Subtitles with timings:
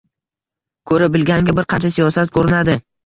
[0.91, 2.79] Ko‘ra bilganga bir qancha siyosat ko‘rinadi.